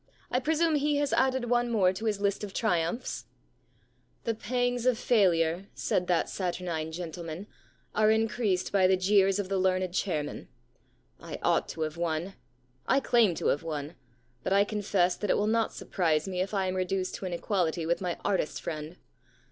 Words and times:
I 0.31 0.39
presume 0.39 0.73
he 0.73 0.95
has 0.97 1.13
added 1.13 1.45
one 1.45 1.69
more 1.69 1.93
to 1.93 2.05
his 2.05 2.19
list 2.19 2.43
of 2.43 2.55
triumphs.' 2.55 3.25
ss 3.25 3.25
The 4.23 4.33
Problem 4.33 4.41
Club 4.41 4.43
* 4.43 4.43
The 4.47 4.49
pangs 4.49 4.85
of 4.87 4.97
failure/ 4.97 5.65
said 5.75 6.07
that 6.07 6.27
saturnine 6.27 6.91
gentleman, 6.91 7.45
* 7.71 7.93
are 7.93 8.09
increased 8.09 8.71
by 8.71 8.87
the 8.87 8.97
jeers 8.97 9.37
of 9.37 9.47
the 9.47 9.59
learned 9.59 9.93
chairman. 9.93 10.47
I 11.19 11.37
ought 11.43 11.69
to 11.69 11.81
have 11.81 11.97
won. 11.97 12.33
I 12.87 12.99
claim 12.99 13.35
to 13.35 13.49
have 13.49 13.61
won. 13.61 13.93
But 14.41 14.53
I 14.53 14.63
confess 14.63 15.15
that 15.17 15.29
it 15.29 15.37
will 15.37 15.45
not 15.45 15.71
surprise 15.71 16.27
me 16.27 16.41
if 16.41 16.51
I 16.51 16.65
am 16.65 16.73
reduced 16.77 17.13
to 17.17 17.25
an 17.27 17.33
equality 17.33 17.85
with 17.85 18.01
my 18.01 18.17
artist 18.25 18.59
friend. 18.59 18.97